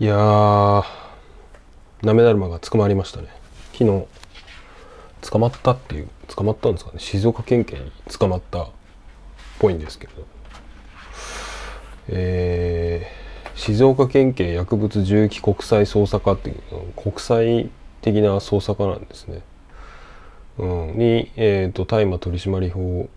[0.00, 0.84] いやー
[2.04, 3.26] なめだるまが捕まりましたね。
[3.72, 4.06] 昨日
[5.28, 7.00] 捕まったっていう捕まったんですかね。
[7.00, 8.68] 静岡県警に捕まったっ
[9.58, 10.12] ぽいんですけど。
[12.10, 16.58] えー、静岡県警薬物銃器国際捜査課っていう
[16.94, 17.68] 国際
[18.00, 19.42] 的な捜査課なんですね、
[20.58, 23.08] うん、に、えーと、大麻取締法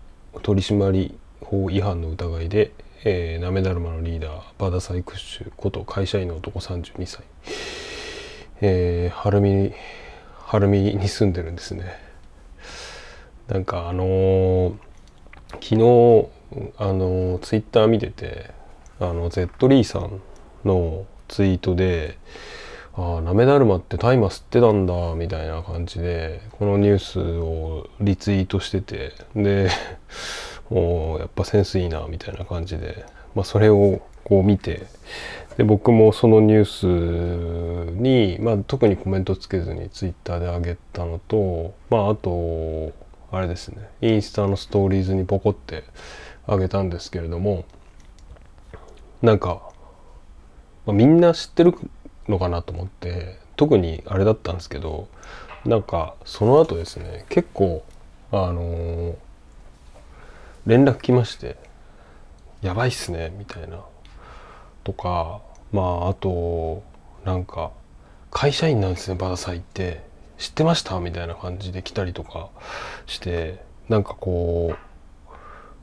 [0.42, 1.14] 取締
[1.44, 2.72] 法違反の疑いで、
[3.04, 7.24] えー、なめだるまのリーダーバダサイクッシュこと会社員の男32歳、
[8.60, 9.72] えー、晴海
[10.46, 11.84] 晴海に住んでるんですね。
[13.48, 14.74] なんかあのー、
[15.54, 18.50] 昨日あの、ツイッター見てて
[19.00, 20.20] あの Z リーさん
[20.64, 22.18] のツイートで
[22.94, 29.12] 「ああなめだるまって大麻吸ってたんだ」みたいな感じでこのニュースをリツイートしてて。
[29.34, 29.70] で
[30.72, 33.04] もうやっぱセンスいいなみたいな感じで、
[33.34, 34.86] まあ、それをこう見て。
[35.58, 42.92] で僕もそのニュースに、まあ、特にコメントつけずにツイッターで上げたのと、まあ、あと
[43.30, 43.90] あれですね。
[44.00, 45.84] インスタのストーリーズにポコって
[46.46, 47.66] あげたんですけれども
[49.20, 49.60] なんか、
[50.86, 51.74] まあ、みんな知ってる
[52.28, 55.08] のかなと思って特にあれだったんですけど
[55.66, 57.84] なんかその後ですね結構
[58.30, 59.14] あのー
[60.66, 61.56] 連絡来まして
[62.62, 63.80] 「やばいっすね」みたいな。
[64.84, 65.40] とか
[65.72, 66.82] まああと
[67.24, 67.70] なんか
[68.30, 70.10] 「会社員なんですねバダサイって。
[70.38, 72.48] 知ってました?」みたいな感じで来たりとか
[73.06, 74.74] してなんかこ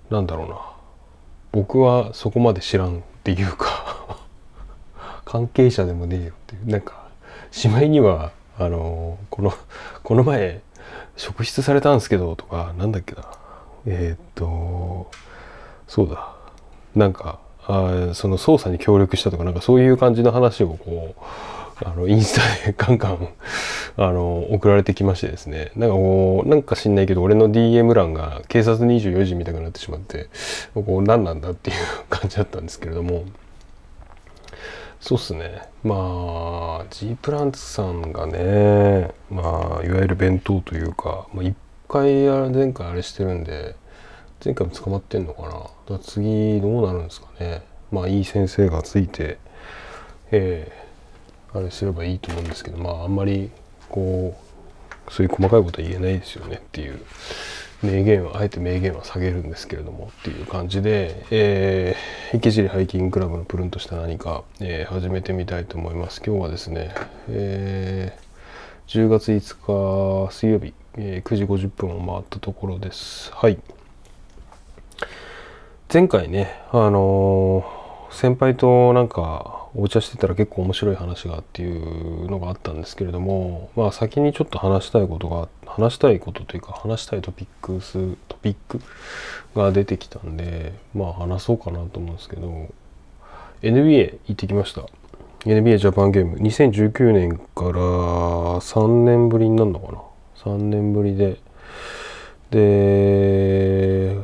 [0.09, 0.59] うなんだろうな。
[1.52, 4.17] 僕はそこまで知らんっていうか
[5.25, 6.67] 関係者でもねえよっていう。
[6.67, 7.08] なんか
[7.52, 9.53] しまいにはあのこの
[10.03, 10.61] この前
[11.16, 13.23] 職質されたんですけどとかなんだっけな。
[13.92, 15.09] えー、っと
[15.88, 16.36] そうだ。
[16.95, 23.30] なんかあその捜査に協力したとかなんかそういう感じの話をこうあのインスタで ガンガン
[23.98, 25.72] あの送られてきましてですね。
[25.76, 30.30] なんかこうなんか知んないけど俺の DM 欄が警察24時みたくなってしまって
[30.76, 31.76] こう何なんだっていう
[32.10, 33.23] 感じだったんですけれども。
[34.99, 35.61] そうっすね。
[35.83, 41.55] まあ G プランツさんがねまあいわゆる弁当というか、まあ、一
[41.88, 43.76] 回前回あれしてるんで
[44.44, 45.44] 前回も捕まってんのか
[45.89, 45.98] な？
[45.98, 47.61] だ次どうなるんですかね？
[47.92, 49.38] まあいい先生がついて
[50.32, 53.49] えー、あれすればいいと思うんですけどまああんまり
[53.89, 54.38] こ
[55.08, 56.99] うそういう細かいことは言えないですよねっていう
[57.82, 66.94] 名言はあえて名言は下げるんですけれどもっていう感じで、えー、池尻ハイキングクラブのプルンとした何か、えー、始めてみたいと思います今日はですね、
[67.28, 73.32] えー、10月5日水曜日えー、9時50分を回ったところです。
[73.33, 73.60] はい。
[75.92, 88.82] 前回ね、あのー、先輩となんかお茶してたら結構面白い話がっていうのがあったんですけれども、まあ先にちょっと話したいことが、話したいことというか話したいトピックス、トピック
[89.55, 92.67] が出てきたんで、まあ話そうかなと思うんですけど、
[93.61, 94.83] NBA 行ってきました。
[95.45, 97.71] NBA ジャパンゲーム2019年から
[98.60, 100.02] 3年ぶりになるのかな
[100.54, 101.39] ？3年ぶりで。
[102.52, 104.17] で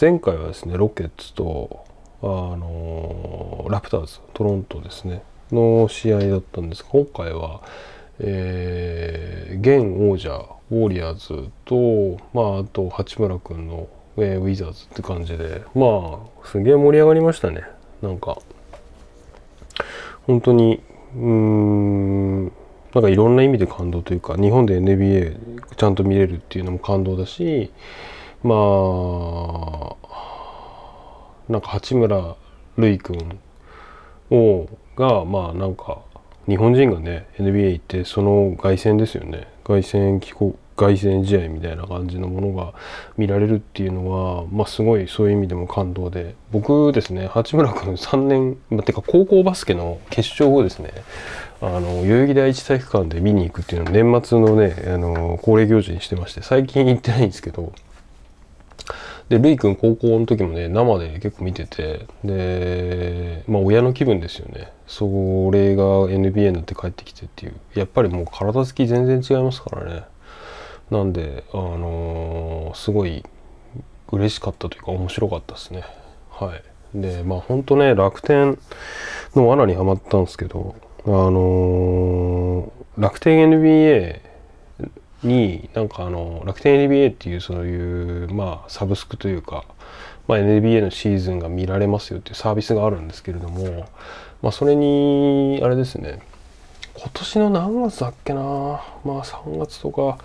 [0.00, 1.84] 前回はですねロケッツと
[2.20, 5.22] あのラプターズトロントですね
[5.52, 6.82] の試合だったんです。
[6.82, 7.62] が今回は、
[8.18, 10.30] えー、現王者
[10.70, 17.62] ウォリアーズと、まあ、あと八村君の、えー、ウィザーズって感じでまあすげえ盛り上がりましたね。
[18.02, 18.38] なんか
[20.26, 20.82] 本当に
[21.14, 22.44] うん
[22.94, 27.70] なんかいろんな意味で感動というか日本で NBA ちゃんと見れるっていうのも感動だし
[28.44, 28.54] ま
[29.90, 29.94] あ
[31.48, 32.36] なんか八村
[32.76, 33.40] 塁君
[34.30, 36.02] をがまあなんか
[36.46, 39.48] 日本人がね NBA 行ってその凱旋ですよね。
[39.64, 42.74] 凱旋帰国凱旋試合みたいな感じのものが
[43.16, 46.34] 見られるっていうのは、まあ、すごいそういう意味でも感動で。
[46.52, 50.92] 僕ですね八村君3年、まあ、てか高校バスケの決勝後ですね
[51.60, 57.72] あの代々木第一体育館で見に行くっていうのを年末のねあの恒例行事にしてまして最近行ってないんですけど
[59.28, 64.72] でるいくん高校の時もね生で結構見ててでまあ親の気分ですよね。
[64.86, 65.06] そ
[65.50, 67.54] れが NBA になって帰ってきてっていう。
[67.74, 70.04] やっぱりもう体つき全然違いますからね。
[70.90, 73.24] なんであのー、すごい
[74.12, 75.84] 嬉しかったというか面白かったですね。
[76.30, 76.62] はい。
[76.94, 78.58] でまあほんとね楽天
[79.34, 80.76] の罠にはまったんですけど
[81.06, 84.20] あのー、楽天 NBA
[85.24, 89.64] になんかあの楽天 NBA っていうそういうまあサブスクというか
[90.26, 93.88] まあ、NBA のシーズンが見られますよっていうサービスがあるんですけれども、
[94.42, 96.20] まあ、それにあれですね
[96.94, 100.18] 今年の何月だっけなまあ3月とか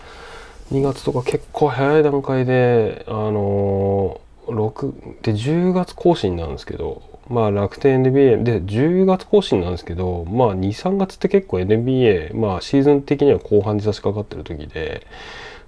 [0.72, 15.06] 2月とか結構早い段階であの6で10月更新なんですけどまあ楽天 NBA で10月更新なんですけどまあ23月って結構 NBA まあシーズン的には後半に差し掛かってる時で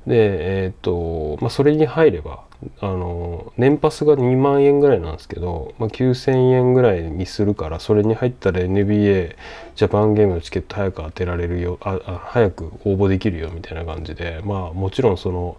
[0.08, 2.44] でえっ、とまあそれに入れば
[2.80, 9.36] あの年パスが2万円ぐらいなんですけど、まあ、9,000円ぐらいにするからそれに入ったら NBA
[9.76, 15.58] ジャパンゲームのチケット早く当てられるよああ早く応募できるよみたいな感じでまあもちろんその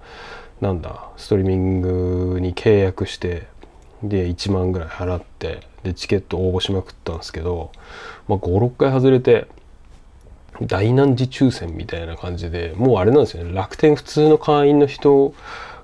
[0.61, 3.49] なんだストリーミングに契約して
[4.03, 7.73] で1万ぐらい払ってでチケット応募しまくったんですけど、
[8.29, 9.47] まあ、56回外れて
[10.61, 13.53] 大難事抽選みたいな感じでもうあれなんですよね。
[13.53, 15.35] 楽天普通の会員の人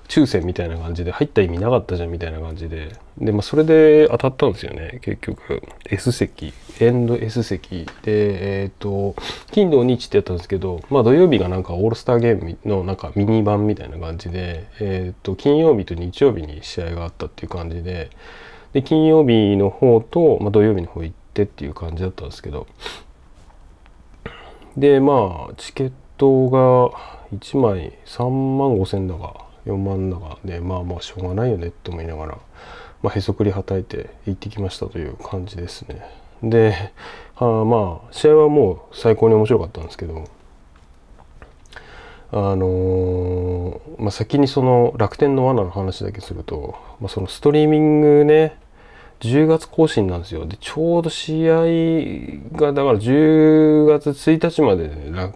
[0.07, 2.95] 抽選みたいな感じで入った意味なかったじゃんみたいな感じで。
[3.19, 5.61] で、まあ、それで当たったんですよね結局。
[5.85, 7.85] S 席エンド S 席。
[8.03, 9.15] でえっ、ー、と
[9.51, 18.09] 金土日ってやったんですけど、まあ、土曜日がなんかオールスターゲームのなんかミニ版みたいな感じで、えっ、ー、と金曜日と日曜日に試合があったっていう感じで
[18.73, 22.67] で金曜日の方と、まあ、土曜日の方行ってっていう感じだったんですけど。
[24.77, 26.97] でまあチケットが
[27.33, 32.37] 1枚3万5千だか4万だかでまあまあしょうがないよねって思いながら、
[33.01, 36.01] まあ、へそくりはたいて行ってきましたという感じですね。
[36.41, 36.93] で、
[37.35, 40.25] あ、まあ試合はもう最高に面白かったんですけど
[42.31, 48.57] あのー、まあ、先にその楽天の罠の話だけすると、まあ、そのストリーミングね
[49.19, 50.45] 10月更新なんですよ。
[50.45, 51.65] で、ちょうど試合
[52.57, 55.33] が、だから10月1日まで、ね、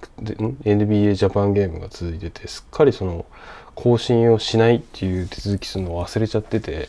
[0.64, 3.26] NBA ジャパンゲームが続いてて、すっかりその
[3.76, 6.88] 更新をしないっていう手続きするのを忘れちゃってて、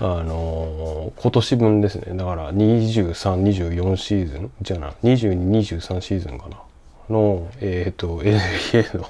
[0.00, 2.16] あのー、今年分ですね。
[2.16, 4.50] だから23、24シーズン？
[4.60, 6.58] じゃな、22、23シーズンかな。
[7.08, 9.08] の、えっ、ー、と、NBA の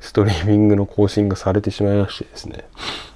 [0.00, 2.64] ストリーミングの更新がされてしまいましてですね、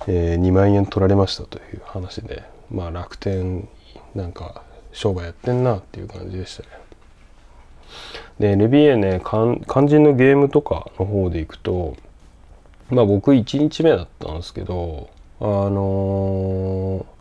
[0.06, 3.69] えー、2万円取られましたという話で、まあ楽天
[4.14, 4.62] なんか
[4.93, 6.69] 商売やってんなっていう感じでしたね。
[8.38, 11.96] で NBA ね肝心のゲームとかの方でいくと
[12.90, 15.08] まあ僕1日目だったんですけど
[15.40, 17.13] あのー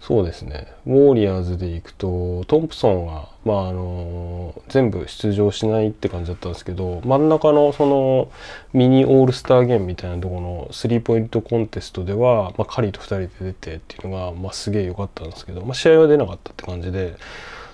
[0.00, 8.30] そうですねウォーリアーズでいくとトンプソンは、まああの全部出場しないって感じだったんですけど真ん中のその
[8.72, 17.16] ミニオールスターゲームみたいなところのスリーポイントコンテストでは、まあ、カリーと2人で出てっていうのが、まあ、すげえ良かったんですけど、まあ、試合は出なかったって感じで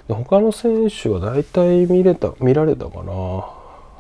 [0.08, 3.56] で他の選手は大体見れた見られたかな。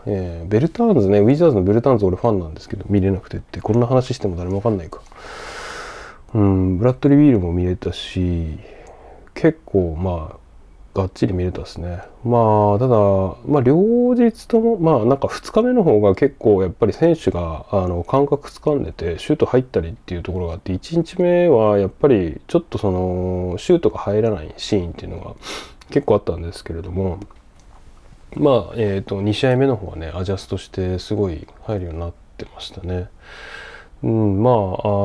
[0.08, 5.00] えー、ベルターンズねウィザーズのベルターンズ俺ファンなんですけど見れなくてってこんな話しても誰も分かんないか。
[6.36, 8.58] うん、ブラッドリー・ビールも見れたし
[9.32, 12.96] 結構まあがっちり見れたですねまあただ、
[13.46, 25.34] まあ、両日ともまあなんか2日目の方が結構やっぱり選手があの感覚つかんでてシュート入ったりっていうところがあって1日目はやっぱりちょっとそのシュートが入らないシーンっていうのが
[25.88, 27.18] 結構あったんですけれども
[28.34, 33.08] まあえっ、ー、と2試合目の方はねアジャストしてすごい入るようになってましたね。
[34.02, 34.56] うん、まああ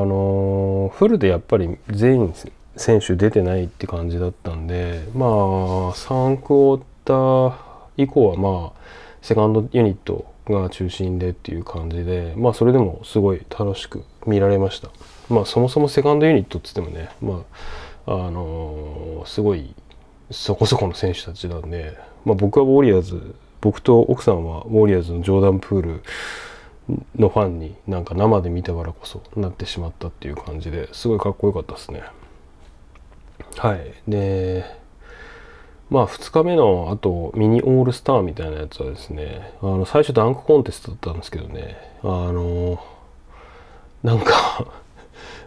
[0.06, 2.34] のフルでやっぱり全員
[2.76, 5.30] 選手出てないって感じだったんでまあ
[5.94, 7.54] 3クォーター
[7.98, 8.80] 以降はまあ
[9.22, 14.90] セカンドユニットが中心でっていう感じでまあそれでもすごい楽しく見られました。
[15.30, 17.44] まあそもそもセカンドユニットっつってもねまあ
[18.06, 19.74] あの、すごい
[20.32, 26.04] そこそこの選手たちなんで、まあ、僕はウォリアーズ僕と奥さんはウォリアーズのジョーダン・プール
[27.16, 32.04] のファンになんか生で見たからこそなってしまったっていう感じですごいかっこよかったですね。
[33.58, 34.66] はいで
[35.90, 42.82] まあ2日目のあとミニオールスターみたいなやつはですねあの最初ダンクコンテストだったんですけどねあの
[44.04, 44.66] なんか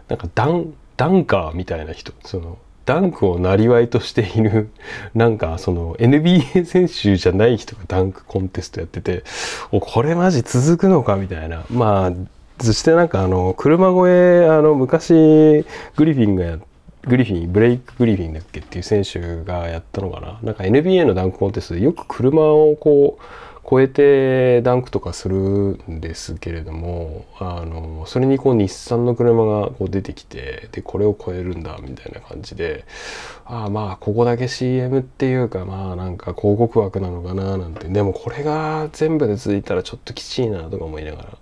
[0.07, 4.69] なんかダンダンカーみたいな人そのダンクをなりわいとしている、
[5.15, 9.23] なんかその NBA 選手じゃない人がダンクコンテストやってて、
[9.71, 11.63] お、これマジ続くのかみたいな。
[11.69, 15.65] まあ、そしてなんかあの、車越え、あの、昔、
[15.95, 16.59] グリフィンがや
[17.07, 20.39] グリフィン、ブレイク・グリフィンだっけっていう選手がやったのかな。
[20.41, 23.23] なんか NBA のダンクコンテストでよく車をこう、
[23.67, 32.85] 超えてダンクとかするんですけれどもあのそれにこう日産の車がこう出てきてでこれを超えるんだみたいな感じで
[33.43, 41.37] ああまあここだけ CM っていうかまあなんか広告枠なのかななんてでもこれが全部で続いたらちょっときちいなとか思いながら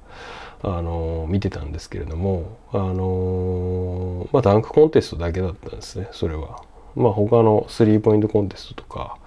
[0.77, 6.63] あの見てたんですけれどもあのまあダンクコンテストだけだったんですねそれは。
[6.95, 9.17] まあ他のスリーポイントコンテストとか、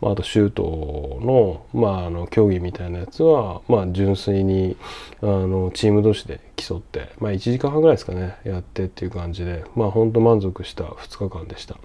[0.00, 4.76] まあ、あとシュートの,、まあ、あの競技みたいなやつは、まあ、純粋に
[5.22, 11.76] あのチーム同士で競って、まあ、1時間半ぐらいですかねやってっていう感じでまあ本当満足した2日間でした。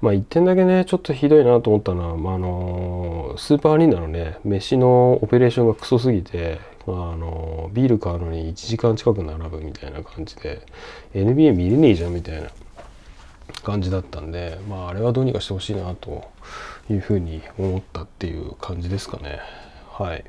[0.00, 10.66] まあ1点だけねちょっとひどいなと思ったのは、まあ、あのスーパーアリーナのね飯のオペレーションがクソすぎてあのビール買うのに1時間近く並ぶみたいな感じで
[11.14, 12.50] NBA 見れねえじゃんみたいな
[13.62, 16.30] 感じだったんで、まあ、あれはどうにかしてほしいなと
[16.90, 19.40] いうふうに思ったっていう感じですかね。
[19.90, 20.24] はい。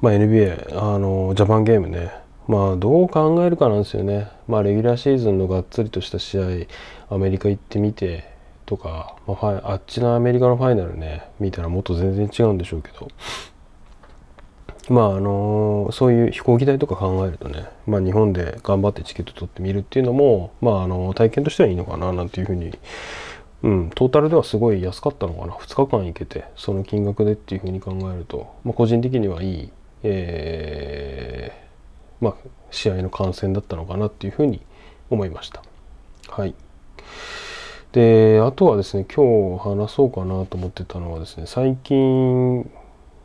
[0.00, 2.10] まあ、NBA、あの、ジャパンゲームね、
[2.48, 4.28] まあ、どう考えるかなんですよね。
[4.48, 8.24] まあ、レギュラーシーズンのがっつりとした試合、アメリカ行ってみて
[8.66, 13.08] とか、まあ、あっちのアメリカのファイナルね、見たらもっと全然違うんでしょうけど、
[14.90, 22.76] まああのそういう飛行機代とか考えるとね、まあ、日本で頑張ってチケット取ってみるっていうのも、まあ、あの体験としてはいいのかななんていうふうに、
[23.62, 32.34] うん、トータルではすごい安かったのかな2日間行けてその金額でっていうふうに考えると、まあ、個人的にはいい、えー、まあ、
[32.72, 34.60] 試合の観戦だったのかなっていうふうに
[35.08, 35.62] 思いました。
[36.28, 36.54] はい
[37.92, 42.70] であとはですね今日話そうかなと思ってたのはですね最近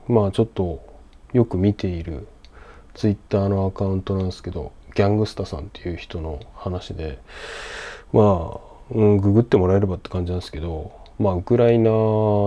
[0.08, 0.95] まあちょっと
[1.36, 2.30] よく見ている
[2.94, 7.20] ツイッターのアカウントなんですけどギャングスタさんっていう人の話で
[8.14, 8.60] まあ、
[8.92, 11.90] うん、ググってもらえればって感じなんですけどまあウクライナ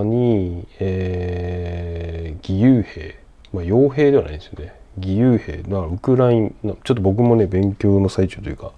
[0.05, 3.19] に、えー、義勇兵、
[3.53, 4.73] まあ、傭兵ではないんですよね。
[4.97, 8.73] 義勇兵まあウクライナちょっと僕もね勉強の最中というか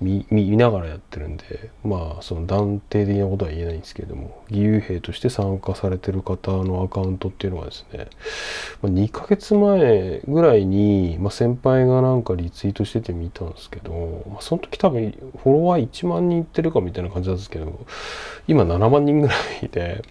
[0.00, 8.06] 見見ながらやってるんでまあその断定的なことは言えないんですけれども義勇兵として参加されてる方のアカウントっていうのはですね、
[8.80, 15.10] まあ、2ヶ月前ぐらいに、まあ、先輩がなんかリツイートしてて見たんですけど、まあ、その時多分
[15.42, 17.86] フォロワー1万人いってるかみたいな感じなんですけど
[18.46, 20.04] 今7万人ぐらいで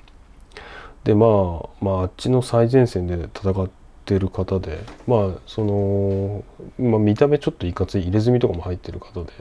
[1.05, 1.25] でま
[1.63, 6.45] あまああっちの最前線で戦ってってる方でまあその、
[6.79, 9.33] まあ、見た目ちょっといかつい入れ墨とかも入ってる方で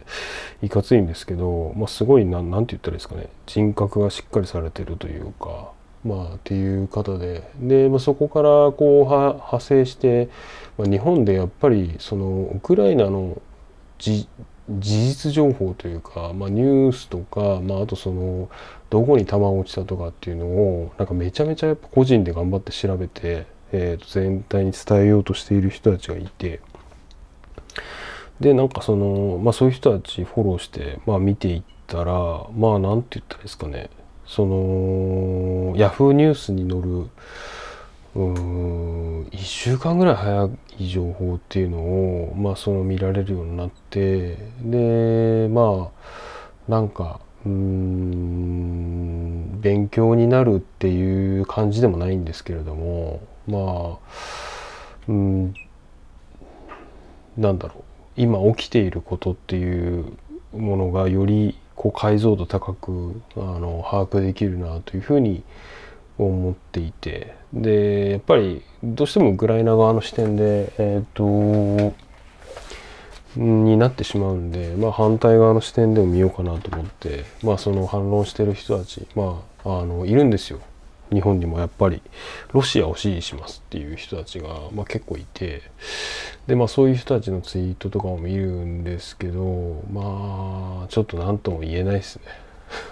[0.61, 5.75] いかついんですけど、まあ、すごいななんて言ったらいいですかね人格がしっかりされてるというか。
[6.05, 10.29] まあ、っていう方でで、まあ、そこからこう派生して、
[10.79, 13.43] まあ、日本でやっぱりそのウクライナの
[13.99, 14.29] 事
[14.69, 18.49] 実情報というか、まあ、ニュースとか、まあ、あとその
[18.89, 26.61] どこに弾落ちたとかっていうのをなんかめちゃめちゃやっぱ個人で頑張って調べてえー、と全体に伝えようとしている人たちがいて
[28.41, 33.91] でなんかその、まあ、そういう人たちフォローして、まあ、見ていったらまあなんて言ったらいいですかね。
[34.27, 37.09] そのヤフーニュースに載る
[38.17, 45.91] うん1週間ぐらい早い情報っていうのを、まあ、その見られるようになってでま
[46.69, 53.99] あなんかうん勉強になるっていう感じでもないんですけれどもまあ
[55.09, 55.55] うん
[57.37, 57.83] なんだろう
[58.17, 60.13] 今起きていることっていう
[60.53, 65.43] ものがよりこう解像度高くあの把握できるなというふうに
[66.19, 71.95] 思っていてでやっぱりどうしてもウクライナ側の視点でえっ、ー、と
[73.37, 80.61] になってしまうんで、まあ、反対側の視点でも見ようかなと思って、まあ、その反論してる人たち、まあ、あのいるんですよ。
[81.13, 82.03] 日本にもやっぱり
[82.53, 85.63] ロシアを支持しますっていう人たちが、まあ、結構いて
[86.47, 92.23] でまあそういう人たちのツイートとかも見るんですけどまあちょっと何とも言えないですね。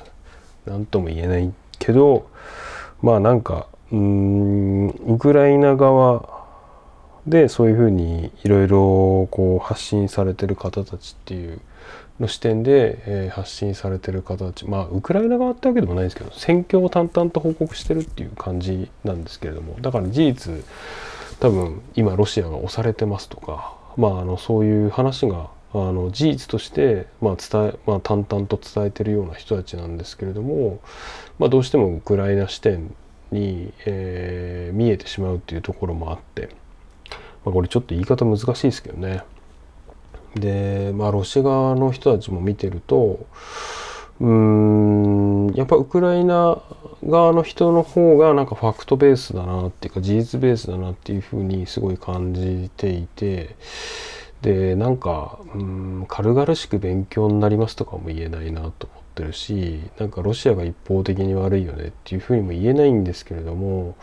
[0.67, 2.29] 何とも言えないけど
[3.03, 6.34] まあなんかうんウクライナ側
[7.27, 11.61] でそういうふうにいろいろこう発信されてる方たちっていう
[12.21, 20.65] の視点で、えー、発信されてる形まあウクライナ側ってわけでもないんですけど戦況を淡々と報告してるっていう感じなんですけれどもだから事実
[21.41, 30.79] 多分今ロシアが押されてますとかまああのそういう話があの事実として、まあ伝えまあ、淡々と伝えてるような人たちなんですけれども、
[31.41, 32.95] まあ、どうしてもウクライナ視点
[33.33, 36.51] に、えー、見えてしまうっていうところもあって、
[37.45, 39.23] まあ、これちょっと言い方難しいですけどね。
[40.35, 43.25] でまあロシア側の人たちも見てると
[44.21, 46.61] うんやっぱウクライナ
[47.05, 53.57] 側の人の方がなんかファクトベースだなっていうか事実ベースだなっていうふうにすごい感じていて
[54.43, 63.97] でなんかうん軽々しく勉強になりますとかも言えないなと思ってるしなんかロシアが一方的に悪いよねっていうふうにも言えないんですけれども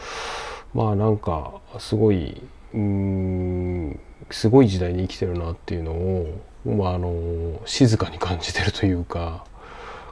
[0.73, 2.41] まあなんかすごい
[2.73, 3.99] うん
[4.29, 9.45] すごい時代に生きてるなっていうのを、まあ、あの静かに感じてるというか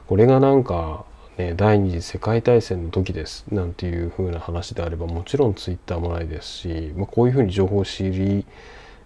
[0.06, 1.04] これがなんか、
[1.38, 8.44] ね、第二次世界大戦の時ですなんていう風な話であればもちろんツイッターもないですし、まあ、こういう風に情報を知り、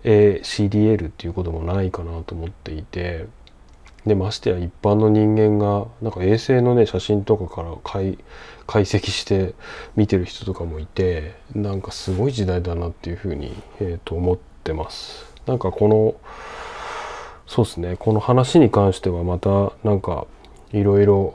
[0.02, 3.26] えー、知り得るっていうこともないかなと思っていて。
[4.06, 8.18] でましてや一般の人間がなんか衛星のね写真とかから解
[8.66, 9.54] 解析して
[9.96, 15.26] 見てる人とかもいてなんかすごい時代だなっていうふうに、えー、と思ってます。
[15.46, 16.14] なんかこの
[17.46, 20.26] そうですねこの話に関してはまたなんか
[20.72, 21.34] いろいろ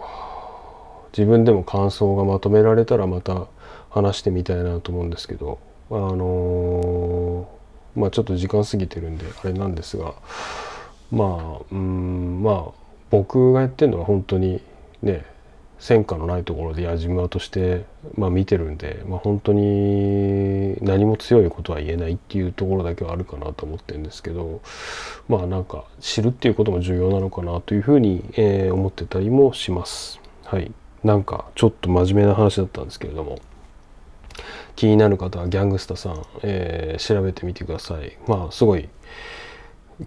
[1.15, 3.47] 自分でも感想がまとめられたらまた
[3.89, 5.59] 話してみたいなと思うんですけど
[5.91, 10.13] あのー、まあちょっと時間過ぎてるんであれなんですが
[11.11, 12.71] まあうんまあ
[13.09, 14.61] 僕がやってるのは本当に
[15.01, 15.25] ね
[15.79, 17.85] 戦果のないところで矢島として、
[18.15, 24.61] まあ、見てるんで、まあ、本当に何も強いことは言えないっていうところだけはあるかなと思ってるんですけど
[25.29, 30.19] まあなんか知るっていうことも重要なのかなというふうに、えー、思ってたりもします。
[30.43, 30.71] はい、
[31.03, 33.37] なんかちょっと真面目な話だったんですけれども
[34.75, 38.17] 気になる方はギャングスタさん、えー、調べてみてください。
[38.27, 38.89] まあすごい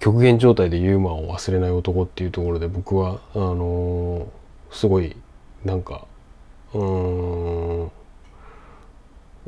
[0.01, 5.17] 極限状態でユーモアを忘れない男っていうところで僕はあのー、すごい
[5.65, 6.07] なんか
[6.73, 7.91] うん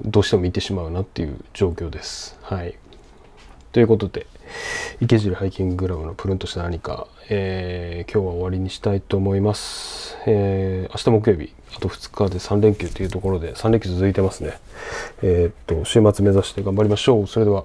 [0.00, 2.36] どうしても見てしまうなっていう状況です。
[2.42, 2.76] はい、
[3.72, 4.26] ということで
[5.00, 10.18] 池尻ハイキンググラブのプルンとした何か、えー、今日は終わりにしたいと思います。
[10.26, 14.58] えー、明日木曜日あと2日で3連休というところで3連休続いてますね。
[15.22, 17.26] えー、っと週末目指して頑張りましょう。
[17.26, 17.64] それでは